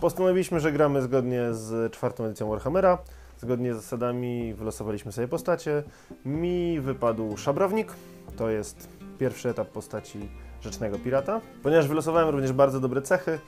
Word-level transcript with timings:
Postanowiliśmy, 0.00 0.60
że 0.60 0.72
gramy 0.72 1.02
zgodnie 1.02 1.54
z 1.54 1.92
czwartą 1.92 2.24
edycją 2.24 2.48
Warhammera. 2.48 2.98
Zgodnie 3.38 3.74
z 3.74 3.76
zasadami 3.76 4.54
wylosowaliśmy 4.54 5.12
sobie 5.12 5.28
postacie. 5.28 5.82
Mi 6.24 6.80
wypadł 6.80 7.36
szabrownik. 7.36 7.92
To 8.36 8.50
jest 8.50 8.88
pierwszy 9.18 9.48
etap 9.48 9.68
postaci 9.68 10.28
Rzecznego 10.60 10.98
Pirata. 10.98 11.40
Ponieważ 11.62 11.88
wylosowałem 11.88 12.28
również 12.28 12.52
bardzo 12.52 12.80
dobre 12.80 13.02
cechy, 13.02 13.38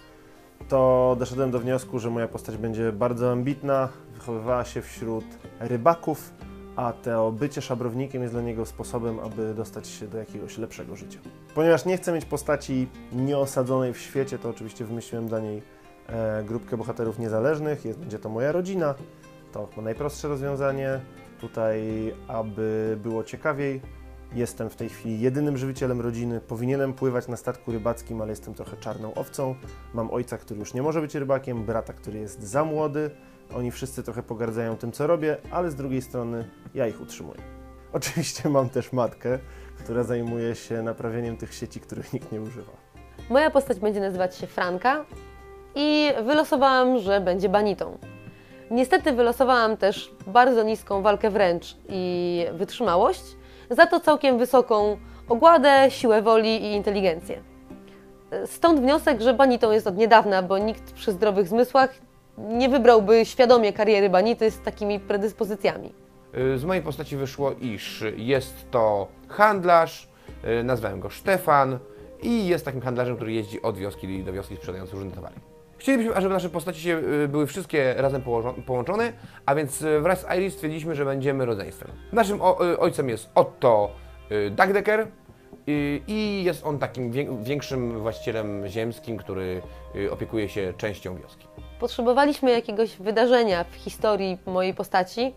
to 0.68 1.16
doszedłem 1.18 1.50
do 1.50 1.60
wniosku, 1.60 1.98
że 1.98 2.10
moja 2.10 2.28
postać 2.28 2.56
będzie 2.56 2.92
bardzo 2.92 3.32
ambitna, 3.32 3.88
wychowywała 4.14 4.64
się 4.64 4.82
wśród 4.82 5.24
rybaków, 5.60 6.32
a 6.76 6.92
to 6.92 7.32
bycie 7.32 7.62
szabrownikiem 7.62 8.22
jest 8.22 8.34
dla 8.34 8.42
niego 8.42 8.66
sposobem, 8.66 9.20
aby 9.20 9.54
dostać 9.54 9.88
się 9.88 10.08
do 10.08 10.18
jakiegoś 10.18 10.58
lepszego 10.58 10.96
życia. 10.96 11.18
Ponieważ 11.54 11.84
nie 11.84 11.96
chcę 11.96 12.12
mieć 12.12 12.24
postaci 12.24 12.88
nieosadzonej 13.12 13.92
w 13.92 13.98
świecie, 13.98 14.38
to 14.38 14.48
oczywiście 14.48 14.84
wymyśliłem 14.84 15.28
dla 15.28 15.40
niej 15.40 15.62
grupkę 16.44 16.76
bohaterów 16.76 17.18
niezależnych, 17.18 17.84
jest, 17.84 17.98
będzie 17.98 18.18
to 18.18 18.28
moja 18.28 18.52
rodzina, 18.52 18.94
to 19.52 19.68
najprostsze 19.82 20.28
rozwiązanie. 20.28 21.00
Tutaj, 21.40 21.80
aby 22.28 22.98
było 23.02 23.24
ciekawiej, 23.24 23.80
jestem 24.34 24.70
w 24.70 24.76
tej 24.76 24.88
chwili 24.88 25.20
jedynym 25.20 25.56
żywicielem 25.56 26.00
rodziny. 26.00 26.40
Powinienem 26.40 26.92
pływać 26.92 27.28
na 27.28 27.36
statku 27.36 27.72
rybackim, 27.72 28.20
ale 28.20 28.30
jestem 28.30 28.54
trochę 28.54 28.76
czarną 28.76 29.14
owcą. 29.14 29.54
Mam 29.94 30.10
ojca, 30.10 30.38
który 30.38 30.60
już 30.60 30.74
nie 30.74 30.82
może 30.82 31.00
być 31.00 31.14
rybakiem, 31.14 31.64
brata, 31.64 31.92
który 31.92 32.18
jest 32.18 32.42
za 32.42 32.64
młody. 32.64 33.10
Oni 33.54 33.70
wszyscy 33.70 34.02
trochę 34.02 34.22
pogardzają 34.22 34.76
tym, 34.76 34.92
co 34.92 35.06
robię, 35.06 35.36
ale 35.50 35.70
z 35.70 35.74
drugiej 35.74 36.02
strony 36.02 36.48
ja 36.74 36.86
ich 36.86 37.00
utrzymuję. 37.00 37.40
Oczywiście 37.92 38.48
mam 38.48 38.68
też 38.68 38.92
matkę, 38.92 39.38
która 39.78 40.02
zajmuje 40.02 40.54
się 40.54 40.82
naprawieniem 40.82 41.36
tych 41.36 41.54
sieci, 41.54 41.80
których 41.80 42.12
nikt 42.12 42.32
nie 42.32 42.40
używa. 42.40 42.72
Moja 43.30 43.50
postać 43.50 43.80
będzie 43.80 44.00
nazywać 44.00 44.36
się 44.36 44.46
Franka 44.46 45.04
i 45.74 46.12
wylosowałam, 46.22 46.98
że 46.98 47.20
będzie 47.20 47.48
banitą. 47.48 47.98
Niestety 48.70 49.12
wylosowałam 49.12 49.76
też 49.76 50.10
bardzo 50.26 50.62
niską 50.62 51.02
walkę 51.02 51.30
wręcz 51.30 51.76
i 51.88 52.44
wytrzymałość, 52.52 53.22
za 53.70 53.86
to 53.86 54.00
całkiem 54.00 54.38
wysoką 54.38 54.96
ogładę, 55.28 55.86
siłę 55.88 56.22
woli 56.22 56.62
i 56.64 56.72
inteligencję. 56.72 57.42
Stąd 58.46 58.80
wniosek, 58.80 59.20
że 59.20 59.34
banitą 59.34 59.70
jest 59.72 59.86
od 59.86 59.96
niedawna, 59.96 60.42
bo 60.42 60.58
nikt 60.58 60.92
przy 60.92 61.12
zdrowych 61.12 61.48
zmysłach 61.48 61.94
nie 62.38 62.68
wybrałby 62.68 63.24
świadomie 63.24 63.72
kariery 63.72 64.10
banity 64.10 64.50
z 64.50 64.60
takimi 64.60 65.00
predyspozycjami. 65.00 65.92
Y, 66.54 66.58
Z 66.58 66.64
mojej 66.64 66.82
postaci 66.82 67.16
wyszło, 67.16 67.52
iż 67.60 68.04
jest 68.16 68.70
to 68.70 69.06
handlarz, 69.28 70.08
y, 70.60 70.64
nazwałem 70.64 71.00
go 71.00 71.10
Stefan 71.10 71.78
i 72.22 72.46
jest 72.46 72.64
takim 72.64 72.80
handlarzem, 72.80 73.16
który 73.16 73.32
jeździ 73.32 73.62
od 73.62 73.78
wioski 73.78 74.24
do 74.24 74.32
wioski 74.32 74.56
sprzedając 74.56 74.92
różne 74.92 75.10
towary. 75.10 75.34
Chcielibyśmy, 75.82 76.20
żeby 76.20 76.34
nasze 76.34 76.48
postaci 76.48 76.80
się, 76.80 77.02
y, 77.24 77.28
były 77.28 77.46
wszystkie 77.46 77.94
razem 77.96 78.22
połączone, 78.66 79.12
a 79.46 79.54
więc 79.54 79.82
y, 79.82 80.00
wraz 80.00 80.20
z 80.20 80.26
Iris 80.38 80.54
stwierdziliśmy, 80.54 80.94
że 80.94 81.04
będziemy 81.04 81.44
rodzeństwem. 81.44 81.90
Naszym 82.12 82.36
y, 82.36 82.78
ojcem 82.78 83.08
jest 83.08 83.30
Otto 83.34 83.90
Dagdecker 84.50 85.06
i 86.06 86.42
jest 86.44 86.66
on 86.66 86.78
takim 86.78 87.12
wię- 87.12 87.42
większym 87.44 87.98
właścicielem 88.00 88.68
ziemskim, 88.68 89.16
który 89.16 89.62
opiekuje 90.10 90.48
się 90.48 90.72
częścią 90.76 91.16
wioski. 91.16 91.46
Potrzebowaliśmy 91.80 92.50
jakiegoś 92.50 92.96
wydarzenia 92.96 93.64
w 93.64 93.74
historii 93.74 94.38
mojej 94.46 94.74
postaci, 94.74 95.34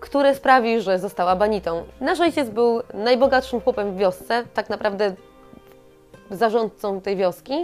które 0.00 0.34
sprawi, 0.34 0.80
że 0.80 0.98
została 0.98 1.36
banitą. 1.36 1.84
Nasz 2.00 2.20
ojciec 2.20 2.50
był 2.50 2.82
najbogatszym 2.94 3.60
chłopem 3.60 3.94
w 3.94 3.98
wiosce, 3.98 4.44
tak 4.54 4.70
naprawdę 4.70 5.14
zarządcą 6.30 7.00
tej 7.00 7.16
wioski 7.16 7.54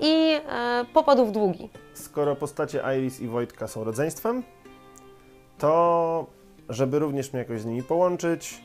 i 0.00 0.40
e, 0.48 0.84
popadł 0.94 1.26
w 1.26 1.32
długi. 1.32 1.70
Skoro 1.94 2.36
postacie 2.36 2.82
Iris 2.98 3.20
i 3.20 3.28
Wojtka 3.28 3.68
są 3.68 3.84
rodzeństwem, 3.84 4.42
to 5.58 6.26
żeby 6.68 6.98
również 6.98 7.32
mnie 7.32 7.38
jakoś 7.38 7.60
z 7.60 7.66
nimi 7.66 7.82
połączyć, 7.82 8.62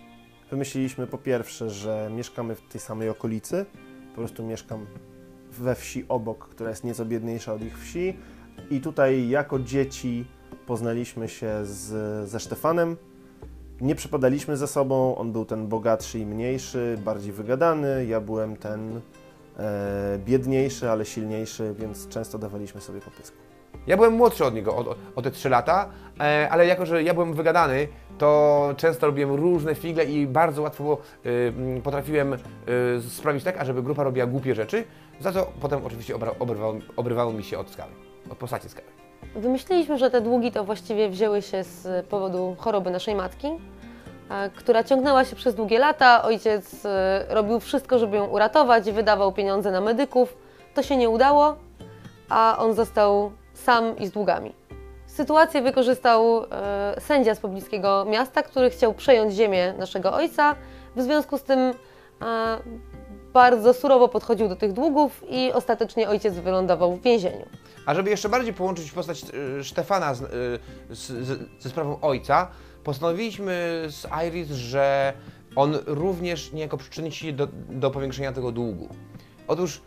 wymyśliliśmy 0.52 1.08
po 1.08 1.18
pierwsze, 1.18 1.70
że 1.70 2.10
mieszkamy 2.16 2.56
w 2.56 2.62
tej 2.62 2.82
samej 2.82 3.10
okolicy. 3.10 3.66
Po 4.10 4.16
prostu 4.16 4.44
mieszkam 4.44 4.86
we 5.52 5.76
wsi 5.76 6.06
obok, 6.10 6.48
która 6.48 6.70
jest 6.70 6.84
nieco 6.84 7.06
biedniejsza 7.06 7.54
od 7.54 7.62
ich 7.62 7.80
wsi. 7.80 8.18
I 8.70 8.82
tutaj 8.82 9.30
jako 9.30 9.60
dzieci 9.60 10.26
poznaliśmy 10.66 11.30
się 11.30 11.52
z, 11.64 12.30
ze 12.30 12.40
Sztefanem. 12.40 12.98
Nie 13.82 13.96
przypadaliśmy 13.96 14.58
ze 14.58 14.68
sobą, 14.68 15.16
on 15.16 15.32
był 15.32 15.46
ten 15.46 15.68
bogatszy 15.68 16.20
i 16.20 16.26
mniejszy, 16.26 16.98
bardziej 17.06 17.32
wygadany, 17.32 18.06
ja 18.06 18.22
byłem 18.22 18.58
ten 18.58 19.02
biedniejszy, 20.18 20.90
ale 20.90 21.06
silniejszy, 21.06 21.74
więc 21.80 22.08
często 22.08 22.38
dawaliśmy 22.38 22.82
sobie 22.82 23.02
po 23.02 23.12
pysku. 23.12 23.38
Ja 23.88 23.98
byłem 23.98 24.14
młodszy 24.14 24.46
od 24.46 24.54
niego 24.54 24.76
o, 24.78 24.96
o- 25.16 25.22
te 25.22 25.32
3 25.32 25.50
lata, 25.50 25.90
e, 26.20 26.48
ale 26.52 26.66
jako, 26.68 26.86
że 26.86 27.04
ja 27.04 27.14
byłem 27.14 27.34
wygadany, 27.34 27.88
to 28.18 28.74
często 28.78 29.08
robiłem 29.08 29.32
różne 29.36 29.76
figle 29.76 30.06
i 30.06 30.28
bardzo 30.28 30.62
łatwo 30.62 30.98
y, 31.26 31.30
mm, 31.58 31.82
potrafiłem 31.82 32.38
sprawić 33.10 33.44
tak, 33.44 33.58
ażeby 33.58 33.84
grupa 33.84 34.04
robiła 34.04 34.26
głupie 34.28 34.56
rzeczy, 34.56 34.84
za 35.20 35.32
co 35.32 35.52
potem 35.62 35.86
oczywiście 35.86 36.16
obra, 36.16 36.32
obrywało, 36.40 36.76
obrywało 36.96 37.34
mi 37.34 37.44
się 37.44 37.58
od 37.58 37.70
skały, 37.70 37.92
od 38.30 38.38
postaci 38.38 38.70
skały. 38.70 38.88
Wymyśliliśmy, 39.36 39.98
że 39.98 40.12
te 40.12 40.22
długi 40.22 40.52
to 40.52 40.64
właściwie 40.64 41.10
wzięły 41.10 41.42
się 41.42 41.64
z 41.64 42.06
powodu 42.08 42.56
choroby 42.60 42.92
naszej 42.92 43.16
matki, 43.16 43.48
e, 43.48 43.60
która 44.56 44.84
ciągnęła 44.84 45.26
się 45.26 45.36
przez 45.36 45.56
długie 45.56 45.80
lata. 45.80 46.24
Ojciec 46.24 46.86
e, 46.86 47.26
robił 47.30 47.60
wszystko, 47.60 48.00
żeby 48.00 48.18
ją 48.18 48.26
uratować, 48.26 48.92
wydawał 48.92 49.32
pieniądze 49.32 49.72
na 49.72 49.82
medyków. 49.82 50.38
To 50.74 50.84
się 50.84 50.98
nie 50.98 51.10
udało, 51.10 51.56
a 52.30 52.58
on 52.60 52.74
został 52.74 53.32
sam 53.54 53.98
i 53.98 54.08
z 54.08 54.12
długami. 54.12 54.54
Sytuację 55.08 55.62
wykorzystał 55.62 56.44
e, 56.44 56.96
sędzia 57.00 57.36
z 57.36 57.40
pobliskiego 57.40 58.06
miasta, 58.10 58.44
który 58.44 58.70
chciał 58.70 58.94
przejąć 58.94 59.34
ziemię 59.34 59.74
naszego 59.78 60.14
ojca. 60.14 60.56
W 60.96 61.02
związku 61.02 61.38
z 61.38 61.44
tym 61.44 61.60
e, 61.60 61.74
bardzo 63.34 63.74
surowo 63.74 64.08
podchodził 64.08 64.50
do 64.50 64.56
tych 64.56 64.74
długów 64.74 65.24
i 65.30 65.52
ostatecznie 65.54 66.10
ojciec 66.10 66.34
wylądował 66.34 66.96
w 66.96 67.02
więzieniu. 67.02 67.46
A 67.86 67.94
żeby 67.94 68.10
jeszcze 68.10 68.30
bardziej 68.30 68.54
połączyć 68.54 68.92
postać 68.92 69.24
y, 69.60 69.64
Stefana 69.64 70.14
z, 70.14 70.22
y, 70.22 70.26
z, 70.90 71.00
z, 71.00 71.40
ze 71.60 71.70
sprawą 71.70 71.98
ojca, 72.02 72.48
postanowiliśmy 72.84 73.84
z 73.88 74.08
Iris, 74.28 74.50
że 74.50 75.14
on 75.56 75.78
również 75.86 76.54
niejako 76.54 76.78
przyczyni 76.78 77.12
się 77.12 77.34
do, 77.34 77.48
do 77.70 77.92
powiększenia 77.92 78.32
tego 78.32 78.52
długu. 78.52 78.90
Otóż 79.48 79.82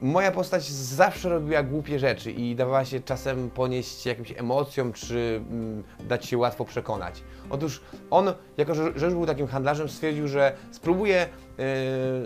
moja 0.00 0.30
postać 0.32 0.64
zawsze 0.70 1.28
robiła 1.28 1.62
głupie 1.62 1.98
rzeczy 1.98 2.32
i 2.32 2.56
dawała 2.56 2.84
się 2.84 3.00
czasem 3.00 3.50
ponieść 3.50 4.06
jakimś 4.06 4.32
emocjom, 4.36 4.92
czy 4.92 5.40
mm, 5.50 5.82
dać 6.08 6.26
się 6.26 6.38
łatwo 6.38 6.64
przekonać. 6.64 7.22
Otóż 7.50 7.80
on, 8.10 8.32
jako 8.56 8.74
że, 8.74 8.92
że 8.96 9.10
był 9.10 9.26
takim 9.26 9.46
handlarzem, 9.46 9.88
stwierdził, 9.88 10.28
że 10.28 10.52
spróbuje 10.72 11.28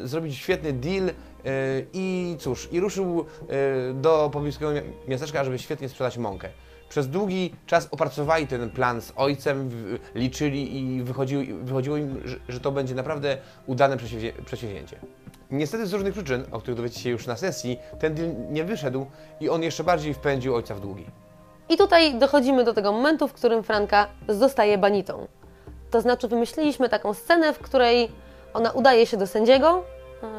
y, 0.03 0.09
zrobić 0.09 0.37
świetny 0.37 0.73
deal 0.73 1.09
y, 1.09 1.13
i 1.93 2.37
cóż, 2.39 2.69
i 2.73 2.81
ruszył 2.81 3.21
y, 3.21 3.95
do 3.95 4.31
pobliskiego 4.33 4.71
mia- 4.71 5.09
miasteczka, 5.09 5.45
żeby 5.45 5.59
świetnie 5.59 5.89
sprzedać 5.89 6.19
mąkę. 6.19 6.49
Przez 6.93 7.09
długi 7.09 7.55
czas 7.67 7.89
opracowali 7.91 8.47
ten 8.47 8.71
plan 8.71 9.01
z 9.01 9.13
ojcem, 9.17 9.71
liczyli 10.15 10.77
i 10.79 11.03
wychodziło, 11.03 11.43
wychodziło 11.63 11.97
im, 11.97 12.21
że, 12.25 12.37
że 12.49 12.61
to 12.61 12.73
będzie 12.73 12.95
naprawdę 12.95 13.37
udane 13.67 13.97
przedsięwzię- 13.97 14.45
przedsięwzięcie. 14.45 14.97
Niestety 15.51 15.87
z 15.87 15.93
różnych 15.93 16.13
przyczyn, 16.13 16.45
o 16.51 16.59
których 16.61 16.77
dowiecie 16.77 17.01
się 17.01 17.11
już 17.11 17.27
na 17.27 17.37
sesji, 17.37 17.79
ten 18.01 18.15
deal 18.15 18.31
nie 18.51 18.65
wyszedł 18.65 19.07
i 19.41 19.49
on 19.49 19.63
jeszcze 19.63 19.85
bardziej 19.85 20.15
wpędził 20.15 20.55
ojca 20.55 20.75
w 20.75 20.81
długi. 20.81 21.07
I 21.69 21.77
tutaj 21.77 22.19
dochodzimy 22.19 22.65
do 22.65 22.75
tego 22.75 22.93
momentu, 22.93 23.29
w 23.29 23.33
którym 23.33 23.63
Franka 23.63 24.07
zostaje 24.29 24.79
banitą. 24.79 25.27
To 25.91 26.01
znaczy, 26.01 26.29
wymyśliliśmy 26.29 26.89
taką 26.89 27.15
scenę, 27.15 27.53
w 27.53 27.59
której 27.59 28.09
ona 28.55 28.71
udaje 28.71 29.07
się 29.07 29.17
do 29.17 29.27
sędziego 29.27 29.85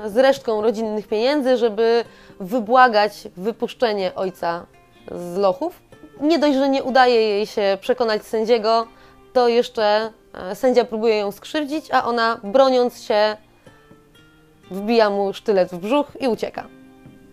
e, 0.06 0.10
z 0.10 0.18
resztką 0.18 0.62
rodzinnych 0.62 1.08
pieniędzy, 1.08 1.58
żeby 1.58 2.04
wybłagać 2.40 3.28
wypuszczenie 3.38 4.16
ojca 4.16 4.66
z 5.12 5.38
lochów. 5.38 5.82
Nie 6.24 6.40
dość, 6.40 6.58
że 6.58 6.70
nie 6.70 6.84
udaje 6.84 7.16
jej 7.16 7.46
się 7.46 7.78
przekonać 7.82 8.26
sędziego, 8.26 8.88
to 9.34 9.48
jeszcze 9.48 10.12
e, 10.34 10.56
sędzia 10.56 10.86
próbuje 10.86 11.18
ją 11.18 11.32
skrzywdzić, 11.32 11.92
a 11.92 12.06
ona 12.06 12.40
broniąc 12.44 13.02
się 13.02 13.38
wbija 14.72 15.10
mu 15.10 15.34
sztylet 15.34 15.72
w 15.72 15.78
brzuch 15.78 16.08
i 16.20 16.28
ucieka. 16.28 16.68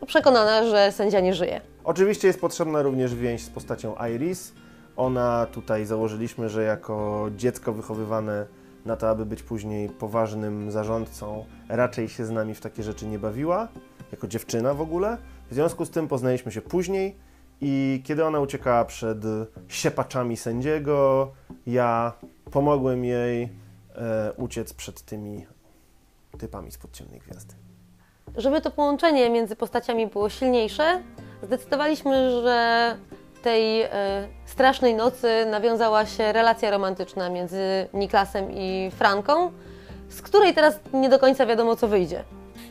Przekonana, 0.07 0.65
że 0.65 0.93
sędzia 0.93 1.21
nie 1.21 1.35
żyje. 1.35 1.61
Oczywiście 1.85 2.27
jest 2.29 2.41
potrzebna 2.41 2.83
również 2.83 3.15
więź 3.15 3.43
z 3.43 3.51
postacią 3.51 3.95
Iris. 4.15 4.53
Ona 4.97 5.47
tutaj 5.53 5.85
założyliśmy, 5.85 6.49
że 6.49 6.63
jako 6.63 7.27
dziecko 7.37 7.73
wychowywane 7.73 8.47
na 8.85 8.97
to, 8.97 9.09
aby 9.09 9.27
być 9.27 9.43
później 9.43 9.89
poważnym 9.89 10.71
zarządcą, 10.71 11.45
raczej 11.69 12.09
się 12.09 12.25
z 12.25 12.31
nami 12.31 12.55
w 12.55 12.61
takie 12.61 12.83
rzeczy 12.83 13.07
nie 13.07 13.19
bawiła, 13.19 13.69
jako 14.13 14.29
dziewczyna 14.29 14.75
w 14.75 14.81
ogóle. 14.81 15.17
W 15.51 15.55
związku 15.55 15.85
z 15.85 15.91
tym 15.91 16.09
poznaliśmy 16.09 16.53
się 16.53 16.61
później 16.61 17.30
i 17.61 18.03
kiedy 18.05 18.25
ona 18.25 18.41
uciekała 18.41 18.85
przed 18.85 19.19
siepaczami 19.69 20.37
sędziego, 20.37 21.31
ja 21.67 22.13
pomogłem 22.51 23.05
jej 23.05 23.43
e, 23.43 24.33
uciec 24.37 24.75
przed 24.75 25.03
tymi 25.03 25.47
typami 26.39 26.71
spod 26.71 26.93
ciemnej 26.93 27.21
gwiazdy. 27.21 27.55
Żeby 28.37 28.61
to 28.61 28.71
połączenie 28.71 29.31
między 29.31 29.57
postaciami 29.57 30.07
było 30.07 30.29
silniejsze, 30.29 31.03
zdecydowaliśmy, 31.43 32.43
że 32.43 32.97
tej 33.43 33.83
e, 33.83 33.89
strasznej 34.45 34.95
nocy 34.95 35.47
nawiązała 35.51 36.07
się 36.07 36.33
relacja 36.33 36.71
romantyczna 36.71 37.31
między 37.31 37.89
Niklasem 37.95 38.53
i 38.53 38.91
Franką, 38.91 39.53
z 40.09 40.23
której 40.23 40.55
teraz 40.55 40.81
nie 40.93 41.09
do 41.09 41.19
końca 41.19 41.47
wiadomo, 41.47 41.77
co 41.77 41.89
wyjdzie. 41.89 42.25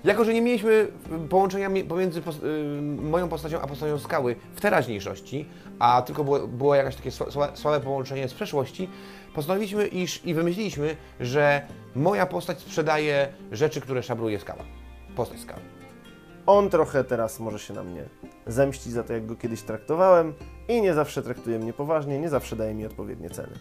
Jako, 0.03 0.23
że 0.25 0.33
nie 0.33 0.41
mieliśmy 0.41 0.87
połączenia 1.29 1.69
mi- 1.69 1.83
pomiędzy 1.83 2.19
y, 2.19 2.81
moją 2.81 3.29
postacią 3.29 3.61
a 3.61 3.67
postacią 3.67 3.99
skały 3.99 4.35
w 4.55 4.61
teraźniejszości, 4.61 5.45
a 5.79 6.01
tylko 6.01 6.23
było, 6.23 6.47
było 6.47 6.75
jakieś 6.75 6.95
takie 6.95 7.09
sła- 7.09 7.29
sła- 7.29 7.49
słabe 7.55 7.79
połączenie 7.79 8.27
z 8.29 8.33
przeszłości, 8.33 8.89
postanowiliśmy 9.35 9.87
iż, 9.87 10.25
i 10.25 10.33
wymyśliliśmy, 10.33 10.95
że 11.19 11.61
moja 11.95 12.25
postać 12.25 12.59
sprzedaje 12.59 13.27
rzeczy, 13.51 13.81
które 13.81 14.03
szabruje 14.03 14.39
skała. 14.39 14.63
Postać 15.15 15.39
skały. 15.39 15.61
On 16.45 16.69
trochę 16.69 17.03
teraz 17.03 17.39
może 17.39 17.59
się 17.59 17.73
na 17.73 17.83
mnie 17.83 18.03
zemścić 18.47 18.93
za 18.93 19.03
to, 19.03 19.13
jak 19.13 19.25
go 19.25 19.35
kiedyś 19.35 19.61
traktowałem 19.61 20.33
i 20.67 20.81
nie 20.81 20.93
zawsze 20.93 21.21
traktuje 21.21 21.59
mnie 21.59 21.73
poważnie, 21.73 22.19
nie 22.19 22.29
zawsze 22.29 22.55
daje 22.55 22.73
mi 22.73 22.85
odpowiednie 22.85 23.29
ceny. 23.29 23.53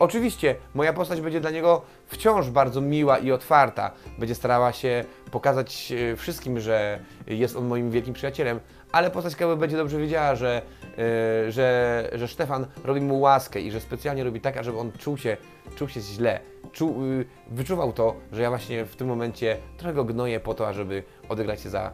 Oczywiście 0.00 0.54
moja 0.74 0.92
postać 0.92 1.20
będzie 1.20 1.40
dla 1.40 1.50
niego 1.50 1.82
wciąż 2.06 2.50
bardzo 2.50 2.80
miła 2.80 3.18
i 3.18 3.32
otwarta. 3.32 3.90
Będzie 4.18 4.34
starała 4.34 4.72
się 4.72 5.04
pokazać 5.30 5.92
e, 5.92 6.16
wszystkim, 6.16 6.60
że 6.60 6.98
jest 7.26 7.56
on 7.56 7.66
moim 7.66 7.90
wielkim 7.90 8.14
przyjacielem, 8.14 8.60
ale 8.92 9.10
postać 9.10 9.32
Skały 9.32 9.56
będzie 9.56 9.76
dobrze 9.76 9.98
wiedziała, 9.98 10.34
że, 10.34 10.62
e, 10.98 11.52
że, 11.52 12.10
że 12.12 12.28
Stefan 12.28 12.66
robi 12.84 13.00
mu 13.00 13.20
łaskę 13.20 13.60
i 13.60 13.70
że 13.70 13.80
specjalnie 13.80 14.24
robi 14.24 14.40
tak, 14.40 14.64
żeby 14.64 14.78
on 14.78 14.92
czuł 14.92 15.16
się, 15.16 15.36
czuł 15.76 15.88
się 15.88 16.00
źle. 16.00 16.40
Czuł, 16.72 17.04
y, 17.04 17.24
wyczuwał 17.50 17.92
to, 17.92 18.16
że 18.32 18.42
ja 18.42 18.48
właśnie 18.48 18.84
w 18.84 18.96
tym 18.96 19.08
momencie 19.08 19.56
trochę 19.76 19.94
go 19.94 20.04
gnoję 20.04 20.40
po 20.40 20.54
to, 20.54 20.68
ażeby 20.68 21.02
odegrać 21.28 21.60
się 21.60 21.70
za, 21.70 21.92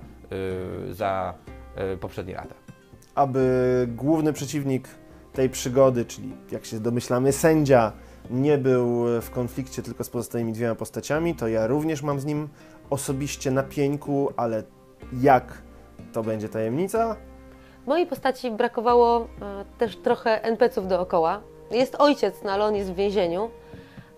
y, 0.89 0.95
za 0.95 1.35
y, 1.95 1.97
poprzednie 1.97 2.35
lata. 2.35 2.55
aby 3.15 3.87
główny 3.89 4.33
przeciwnik 4.33 4.89
tej 5.37 5.51
przygody, 5.51 6.05
czyli 6.05 6.37
jak 6.51 6.65
się 6.65 6.81
domyślamy 6.81 7.33
sędzia, 7.33 7.93
nie 8.31 8.59
był 8.59 9.05
w 9.21 9.31
konflikcie 9.31 9.83
tylko 9.83 10.05
z 10.05 10.11
pozostałymi 10.11 10.53
dwiema 10.53 10.75
postaciami, 10.75 11.35
to 11.35 11.49
ja 11.49 11.67
również 11.67 12.03
mam 12.03 12.21
z 12.21 12.25
nim 12.25 12.49
osobiście 12.91 13.51
na 13.51 13.63
pieńku, 13.63 14.33
ale 14.37 14.63
jak 15.21 15.63
to 16.13 16.23
będzie 16.23 16.49
tajemnica? 16.49 17.17
Mojej 17.87 18.07
postaci 18.07 18.51
brakowało 18.51 19.21
e, 19.21 19.27
też 19.79 19.97
trochę 19.97 20.43
NPC-ów 20.43 20.89
dookoła. 20.89 21.41
Jest 21.71 21.95
ojciec, 21.99 22.35
no 22.45 22.53
ale 22.53 22.65
on 22.65 22.77
jest 22.77 22.93
w 22.93 22.95
więzieniu. 22.95 23.51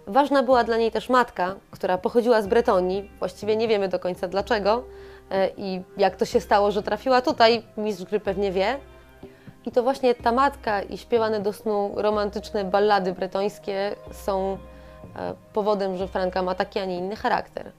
Ważna 0.07 0.43
była 0.43 0.65
dla 0.65 0.77
niej 0.77 0.91
też 0.91 1.09
matka, 1.09 1.55
która 1.71 1.99
pochodziła 1.99 2.43
z 2.43 2.47
Bretonii. 2.47 3.11
Właściwie 3.19 3.57
nie 3.57 3.69
wiemy 3.69 3.89
do 3.89 3.99
końca 3.99 4.29
dlaczego 4.29 4.85
e, 5.31 5.51
i 5.57 5.83
jak 5.97 6.17
to 6.17 6.25
się 6.25 6.41
stało, 6.41 6.71
że 6.71 6.83
trafiła 6.83 7.23
tutaj. 7.23 7.63
Mistrz 7.77 8.05
gry 8.05 8.21
pewnie 8.21 8.53
wie. 8.53 8.79
I 9.69 9.73
to 9.73 9.83
właśnie 9.83 10.15
ta 10.15 10.33
matka 10.33 10.83
i 10.83 10.99
śpiewane 10.99 11.41
do 11.41 11.53
snu 11.53 11.93
romantyczne 11.97 12.65
ballady 12.65 13.13
bretońskie 13.13 13.97
są 14.13 14.59
e, 15.17 15.35
powodem, 15.53 15.97
że 15.97 16.09
Franka 16.09 16.43
ma 16.43 16.55
taki, 16.55 16.79
a 16.79 16.85
nie 16.85 16.99
inny 16.99 17.17
charakter. 17.17 17.73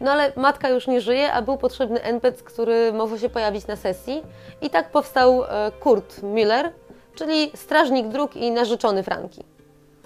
No 0.00 0.10
ale 0.10 0.32
matka 0.36 0.68
już 0.68 0.86
nie 0.86 1.00
żyje, 1.00 1.32
a 1.32 1.42
był 1.42 1.56
potrzebny 1.56 2.02
NPC, 2.02 2.42
który 2.44 2.92
mógł 2.92 3.18
się 3.18 3.28
pojawić 3.28 3.66
na 3.66 3.76
sesji. 3.76 4.22
I 4.62 4.70
tak 4.70 4.90
powstał 4.90 5.44
e, 5.44 5.72
Kurt 5.80 6.22
Miller, 6.22 6.72
czyli 7.14 7.50
strażnik 7.54 8.08
dróg 8.08 8.36
i 8.36 8.50
narzeczony 8.50 9.02
Franki. 9.02 9.44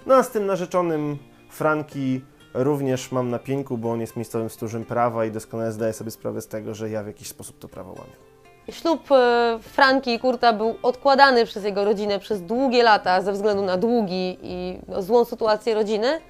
No 0.06 0.14
a 0.14 0.22
z 0.22 0.30
tym 0.30 0.46
narzeczonym 0.46 1.18
Franki 1.50 2.20
również 2.54 3.12
mam 3.12 3.30
na 3.30 3.38
pieńku, 3.38 3.78
bo 3.78 3.90
on 3.90 4.00
jest 4.00 4.16
miejscowym 4.16 4.50
stróżem 4.50 4.84
prawa 4.84 5.24
i 5.24 5.30
doskonale 5.30 5.72
zdaje 5.72 5.92
sobie 5.92 6.10
sprawę 6.10 6.40
z 6.40 6.48
tego, 6.48 6.74
że 6.74 6.90
ja 6.90 7.02
w 7.02 7.06
jakiś 7.06 7.28
sposób 7.28 7.58
to 7.58 7.68
prawo 7.68 7.90
łamię. 7.90 8.37
Ślub 8.70 9.12
e, 9.12 9.58
Franki 9.62 10.14
i 10.14 10.18
Kurta 10.18 10.52
był 10.52 10.74
odkładany 10.82 11.46
przez 11.46 11.64
jego 11.64 11.84
rodzinę 11.84 12.18
przez 12.18 12.42
długie 12.42 12.82
lata 12.82 13.22
ze 13.22 13.32
względu 13.32 13.62
na 13.62 13.76
długi 13.76 14.38
i 14.42 14.78
no, 14.88 15.02
złą 15.02 15.24
sytuację 15.24 15.74
rodziny. 15.74 16.20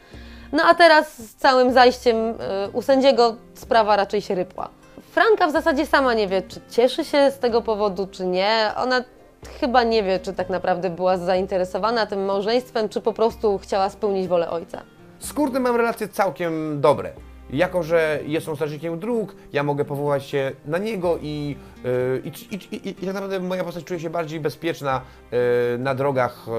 No 0.52 0.62
a 0.62 0.74
teraz 0.74 1.18
z 1.18 1.34
całym 1.34 1.72
zajściem 1.72 2.16
e, 2.16 2.34
u 2.72 2.82
sędziego 2.82 3.36
sprawa 3.54 3.96
raczej 3.96 4.20
się 4.20 4.34
rypła. 4.34 4.68
Franka 5.10 5.46
w 5.46 5.52
zasadzie 5.52 5.86
sama 5.86 6.14
nie 6.14 6.28
wie, 6.28 6.42
czy 6.42 6.60
cieszy 6.70 7.04
się 7.04 7.30
z 7.30 7.38
tego 7.38 7.62
powodu, 7.62 8.06
czy 8.06 8.26
nie. 8.26 8.70
Ona 8.76 9.04
chyba 9.60 9.82
nie 9.82 10.02
wie, 10.02 10.18
czy 10.18 10.32
tak 10.32 10.50
naprawdę 10.50 10.90
była 10.90 11.16
zainteresowana 11.16 12.06
tym 12.06 12.24
małżeństwem, 12.24 12.88
czy 12.88 13.00
po 13.00 13.12
prostu 13.12 13.58
chciała 13.58 13.90
spełnić 13.90 14.28
wolę 14.28 14.50
ojca. 14.50 14.82
Z 15.18 15.32
Kurtem 15.32 15.62
mam 15.62 15.76
relacje 15.76 16.08
całkiem 16.08 16.80
dobre. 16.80 17.12
Jako, 17.50 17.82
że 17.82 18.20
jest 18.26 18.48
on 18.48 18.54
strażnikiem 18.54 18.98
dróg, 18.98 19.34
ja 19.52 19.62
mogę 19.62 19.84
powołać 19.84 20.24
się 20.24 20.52
na 20.66 20.78
niego 20.78 21.18
i, 21.22 21.56
yy, 21.84 22.22
i, 22.24 22.54
i, 22.54 22.76
i, 22.76 22.88
i 22.88 22.94
tak 22.94 23.14
naprawdę 23.14 23.40
moja 23.40 23.64
postać 23.64 23.84
czuje 23.84 24.00
się 24.00 24.10
bardziej 24.10 24.40
bezpieczna 24.40 25.00
yy, 25.32 25.38
na 25.78 25.94
drogach 25.94 26.44
yy, 26.46 26.52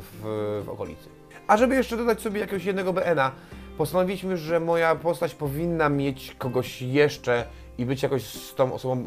w, 0.00 0.62
w 0.64 0.68
okolicy. 0.68 1.08
A 1.46 1.56
żeby 1.56 1.74
jeszcze 1.74 1.96
dodać 1.96 2.20
sobie 2.20 2.40
jakiegoś 2.40 2.64
jednego 2.64 2.92
BN-a, 2.92 3.32
postanowiliśmy, 3.78 4.36
że 4.36 4.60
moja 4.60 4.94
postać 4.94 5.34
powinna 5.34 5.88
mieć 5.88 6.34
kogoś 6.38 6.82
jeszcze 6.82 7.44
i 7.78 7.86
być 7.86 8.02
jakoś 8.02 8.24
z 8.24 8.54
tą 8.54 8.72
osobą 8.72 9.04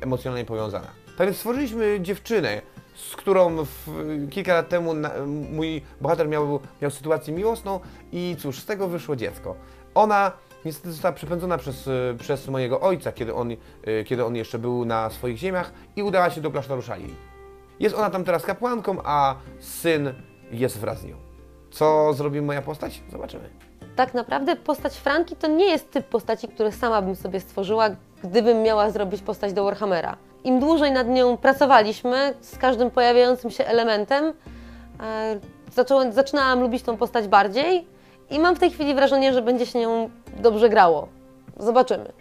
emocjonalnie 0.00 0.44
powiązana. 0.44 0.86
Tak 1.18 1.26
więc 1.26 1.36
stworzyliśmy 1.36 2.00
dziewczynę, 2.00 2.62
z 2.94 3.16
którą 3.16 3.64
w, 3.64 3.88
kilka 4.30 4.54
lat 4.54 4.68
temu 4.68 4.94
na, 4.94 5.10
mój 5.26 5.82
bohater 6.00 6.28
miał, 6.28 6.60
miał 6.82 6.90
sytuację 6.90 7.34
miłosną 7.34 7.80
i 8.12 8.36
cóż, 8.38 8.58
z 8.58 8.66
tego 8.66 8.88
wyszło 8.88 9.16
dziecko. 9.16 9.54
Ona 9.94 10.32
niestety 10.64 10.92
została 10.92 11.12
przepędzona 11.12 11.58
przez, 11.58 11.86
y, 11.86 12.16
przez 12.18 12.48
mojego 12.48 12.80
ojca, 12.80 13.12
kiedy 13.12 13.34
on, 13.34 13.50
y, 13.52 13.56
kiedy 14.06 14.24
on 14.24 14.36
jeszcze 14.36 14.58
był 14.58 14.84
na 14.84 15.10
swoich 15.10 15.36
ziemiach 15.36 15.72
i 15.96 16.02
udała 16.02 16.30
się 16.30 16.40
do 16.40 16.50
klasztoru 16.50 16.82
Szali. 16.82 17.14
Jest 17.80 17.96
ona 17.96 18.10
tam 18.10 18.24
teraz 18.24 18.44
kapłanką, 18.44 18.96
a 19.04 19.34
syn 19.60 20.14
jest 20.50 20.78
wraz 20.78 21.00
z 21.00 21.04
nią. 21.04 21.16
Co 21.70 22.12
zrobi 22.12 22.40
moja 22.40 22.62
postać? 22.62 23.02
Zobaczymy. 23.12 23.50
tak 23.96 24.14
naprawdę 24.14 24.56
postać 24.56 24.96
Franki 24.96 25.36
to 25.36 25.46
nie 25.46 25.66
jest 25.66 25.90
typ 25.90 26.06
postaci, 26.06 26.48
który 26.48 26.72
sama 26.72 27.02
bym 27.02 27.16
sobie 27.16 27.40
stworzyła, 27.40 27.88
gdybym 28.24 28.62
miała 28.62 28.90
zrobić 28.90 29.22
postać 29.22 29.52
do 29.52 29.64
Warhammera. 29.64 30.16
Im 30.44 30.60
dłużej 30.60 30.92
nad 30.92 31.08
nią 31.08 31.36
pracowaliśmy, 31.36 32.34
z 32.40 32.58
każdym 32.58 32.90
pojawiającym 32.90 33.50
się 33.50 33.64
elementem, 33.64 34.32
e, 35.00 35.40
zaczęłam, 35.72 36.12
zaczynałam 36.12 36.60
lubić 36.60 36.82
tą 36.82 36.96
postać 36.96 37.28
bardziej 37.28 37.86
i 38.30 38.38
mam 38.38 38.56
w 38.56 38.58
tej 38.58 38.70
chwili 38.70 38.94
wrażenie, 38.94 39.32
że 39.32 39.42
będzie 39.42 39.66
się 39.66 39.78
nią 39.78 40.10
dobrze 40.36 40.68
grało. 40.68 41.08
Zobaczymy. 41.56 42.12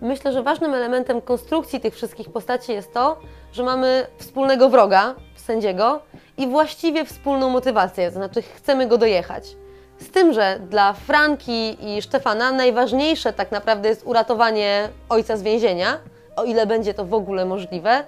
Myślę, 0.00 0.32
że 0.32 0.42
ważnym 0.42 0.74
elementem 0.74 1.20
konstrukcji 1.20 1.80
tych 1.80 1.94
wszystkich 1.94 2.30
postaci 2.30 2.72
jest 2.72 2.94
to, 2.94 3.16
że 3.52 3.62
mamy 3.62 4.06
wspólnego 4.18 4.68
wroga, 4.68 5.14
sędziego, 5.36 6.00
i 6.36 6.46
właściwie 6.46 7.04
wspólną 7.04 7.50
motywację, 7.50 8.08
to 8.08 8.14
znaczy 8.14 8.42
chcemy 8.42 8.86
go 8.86 8.98
dojechać. 8.98 9.56
Z 9.98 10.10
tym, 10.10 10.32
że 10.32 10.58
dla 10.70 10.92
Franki 10.92 11.76
i 11.80 12.02
Stefana 12.02 12.52
najważniejsze 12.52 13.32
tak 13.32 13.52
naprawdę 13.52 13.88
jest 13.88 14.06
uratowanie 14.06 14.88
ojca 15.08 15.36
z 15.36 15.42
więzienia, 15.42 15.98
o 16.36 16.44
ile 16.44 16.66
będzie 16.66 16.94
to 16.94 17.04
w 17.04 17.14
ogóle 17.14 17.44
możliwe, 17.44 18.04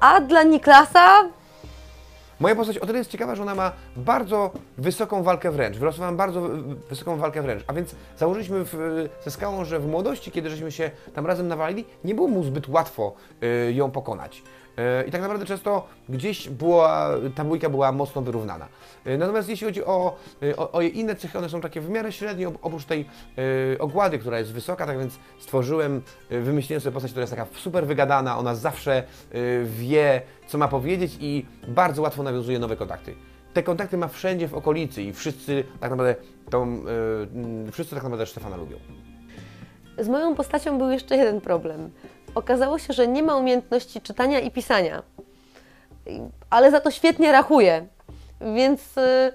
a 0.00 0.20
dla 0.20 0.42
Niklasa 0.42 1.22
Moja 2.42 2.54
postać 2.56 2.78
o 2.78 2.86
tyle 2.86 2.98
jest 2.98 3.10
ciekawa, 3.10 3.34
że 3.34 3.42
ona 3.42 3.54
ma 3.54 3.72
bardzo 3.96 4.50
wysoką 4.78 5.22
walkę 5.22 5.50
wręcz. 5.50 5.76
Wylosowałem 5.76 6.16
bardzo 6.16 6.40
wy- 6.40 6.74
wysoką 6.88 7.16
walkę 7.16 7.42
wręcz. 7.42 7.64
A 7.66 7.72
więc 7.72 7.94
założyliśmy 8.16 8.64
w, 8.64 8.76
ze 9.24 9.30
skałą, 9.30 9.64
że 9.64 9.80
w 9.80 9.86
młodości, 9.86 10.30
kiedy 10.30 10.50
żeśmy 10.50 10.72
się 10.72 10.90
tam 11.14 11.26
razem 11.26 11.48
nawalili, 11.48 11.84
nie 12.04 12.14
było 12.14 12.28
mu 12.28 12.44
zbyt 12.44 12.68
łatwo 12.68 13.12
y, 13.68 13.72
ją 13.72 13.90
pokonać. 13.90 14.42
Y, 14.78 15.08
I 15.08 15.10
tak 15.10 15.20
naprawdę 15.20 15.46
często 15.46 15.86
gdzieś 16.08 16.48
była, 16.48 17.10
ta 17.34 17.44
bójka 17.44 17.68
była 17.70 17.92
mocno 17.92 18.22
wyrównana. 18.22 18.68
Y, 19.06 19.18
Natomiast 19.18 19.48
jeśli 19.48 19.66
chodzi 19.66 19.84
o, 19.84 20.16
y, 20.42 20.56
o, 20.56 20.72
o 20.72 20.80
inne 20.82 21.16
cechy, 21.16 21.38
one 21.38 21.48
są 21.48 21.60
takie 21.60 21.80
w 21.80 21.90
miarę 21.90 22.12
średnie, 22.12 22.48
op- 22.48 22.58
oprócz 22.62 22.84
tej 22.84 23.06
ogłady, 23.78 24.18
która 24.18 24.38
jest 24.38 24.52
wysoka, 24.52 24.86
tak 24.86 24.98
więc 24.98 25.18
stworzyłem, 25.38 26.02
wymyśliłem 26.30 26.80
sobie 26.80 26.94
postać, 26.94 27.10
która 27.12 27.22
jest 27.22 27.32
taka 27.36 27.46
super 27.56 27.86
wygadana, 27.86 28.38
ona 28.38 28.54
zawsze 28.54 29.02
wie, 29.64 30.22
co 30.46 30.58
ma 30.58 30.68
powiedzieć 30.68 31.16
i 31.20 31.46
bardzo 31.68 32.02
łatwo 32.02 32.22
nawiązuje 32.22 32.58
nowe 32.58 32.76
kontakty. 32.76 33.14
Te 33.54 33.62
kontakty 33.62 33.96
ma 33.98 34.08
wszędzie 34.08 34.48
w 34.48 34.54
okolicy 34.54 35.02
i 35.02 35.12
wszyscy 35.12 35.64
tak 35.80 35.90
naprawdę 35.90 36.14
tą, 36.50 36.84
wszyscy 37.72 37.94
tak 37.94 38.02
naprawdę 38.04 38.26
Stefana 38.26 38.56
lubią. 38.56 38.76
Z 39.98 40.08
moją 40.08 40.34
postacią 40.34 40.78
był 40.78 40.90
jeszcze 40.90 41.16
jeden 41.16 41.40
problem. 41.40 41.90
Okazało 42.34 42.78
się, 42.78 42.92
że 42.92 43.08
nie 43.08 43.22
ma 43.22 43.36
umiejętności 43.36 44.00
czytania 44.00 44.40
i 44.40 44.50
pisania, 44.50 45.02
ale 46.50 46.70
za 46.70 46.80
to 46.80 46.90
świetnie 46.90 47.32
rachuje. 47.32 47.86
Więc 48.54 48.80
y, 48.80 49.32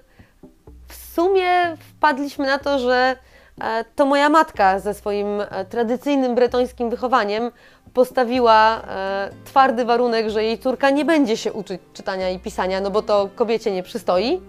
w 0.87 0.95
sumie 0.95 1.77
wpadliśmy 1.79 2.45
na 2.45 2.59
to, 2.59 2.79
że 2.79 3.15
e, 3.61 3.85
to 3.95 4.05
moja 4.05 4.29
matka 4.29 4.79
ze 4.79 4.93
swoim 4.93 5.41
e, 5.41 5.65
tradycyjnym 5.65 6.35
bretońskim 6.35 6.89
wychowaniem 6.89 7.51
postawiła 7.93 8.81
e, 8.81 9.29
twardy 9.45 9.85
warunek, 9.85 10.29
że 10.29 10.43
jej 10.43 10.59
córka 10.59 10.89
nie 10.89 11.05
będzie 11.05 11.37
się 11.37 11.53
uczyć 11.53 11.81
czytania 11.93 12.29
i 12.29 12.39
pisania, 12.39 12.81
no 12.81 12.91
bo 12.91 13.01
to 13.01 13.29
kobiecie 13.35 13.71
nie 13.71 13.83
przystoi. 13.83 14.41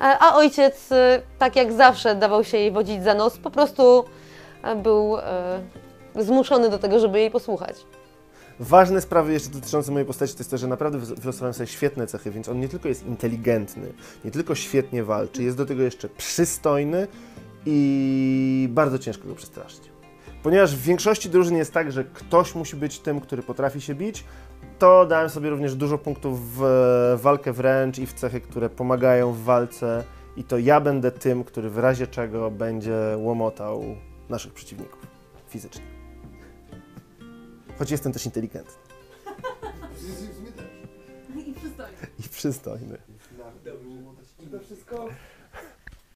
A 0.00 0.36
ojciec, 0.36 0.92
e, 0.92 1.20
tak 1.38 1.56
jak 1.56 1.72
zawsze, 1.72 2.14
dawał 2.14 2.44
się 2.44 2.58
jej 2.58 2.70
wodzić 2.70 3.04
za 3.04 3.14
nos, 3.14 3.38
po 3.38 3.50
prostu 3.50 4.04
był 4.82 5.18
e, 5.18 5.62
zmuszony 6.16 6.70
do 6.70 6.78
tego, 6.78 6.98
żeby 6.98 7.18
jej 7.20 7.30
posłuchać. 7.30 7.76
Ważne 8.60 9.00
sprawy 9.00 9.32
jeszcze 9.32 9.50
dotyczące 9.50 9.92
mojej 9.92 10.06
postaci 10.06 10.32
to 10.34 10.38
jest 10.40 10.50
to, 10.50 10.58
że 10.58 10.66
naprawdę 10.66 10.98
wy- 10.98 11.14
wylosowałem 11.14 11.54
sobie 11.54 11.66
świetne 11.66 12.06
cechy, 12.06 12.30
więc 12.30 12.48
on 12.48 12.60
nie 12.60 12.68
tylko 12.68 12.88
jest 12.88 13.06
inteligentny, 13.06 13.92
nie 14.24 14.30
tylko 14.30 14.54
świetnie 14.54 15.04
walczy, 15.04 15.42
jest 15.42 15.56
do 15.56 15.66
tego 15.66 15.82
jeszcze 15.82 16.08
przystojny 16.08 17.08
i 17.66 18.68
bardzo 18.72 18.98
ciężko 18.98 19.28
go 19.28 19.34
przestraszyć. 19.34 19.80
Ponieważ 20.42 20.76
w 20.76 20.82
większości 20.82 21.30
drużyn 21.30 21.56
jest 21.56 21.72
tak, 21.72 21.92
że 21.92 22.04
ktoś 22.04 22.54
musi 22.54 22.76
być 22.76 22.98
tym, 22.98 23.20
który 23.20 23.42
potrafi 23.42 23.80
się 23.80 23.94
bić, 23.94 24.24
to 24.78 25.06
dałem 25.06 25.30
sobie 25.30 25.50
również 25.50 25.74
dużo 25.74 25.98
punktów 25.98 26.40
w 26.56 26.62
walkę 27.22 27.52
wręcz 27.52 27.98
i 27.98 28.06
w 28.06 28.12
cechy, 28.12 28.40
które 28.40 28.70
pomagają 28.70 29.32
w 29.32 29.42
walce 29.42 30.04
i 30.36 30.44
to 30.44 30.58
ja 30.58 30.80
będę 30.80 31.10
tym, 31.10 31.44
który 31.44 31.70
w 31.70 31.78
razie 31.78 32.06
czego 32.06 32.50
będzie 32.50 32.96
łomotał 33.16 33.82
naszych 34.30 34.52
przeciwników 34.52 35.06
fizycznie. 35.48 35.82
Choć 37.78 37.90
jestem 37.90 38.12
też 38.12 38.26
inteligentny. 38.26 38.72
I 41.46 41.52
przystojny. 41.52 41.96
i 42.18 42.28
przystojny. 42.28 42.98
To 44.50 44.60
wszystko 44.60 45.08